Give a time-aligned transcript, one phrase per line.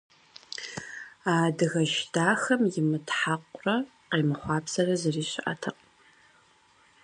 [1.31, 3.75] А адыгэш дахэм имытхьэкъурэ
[4.09, 5.87] къемыхъуапсэрэ зыри щыӀэтэкъым.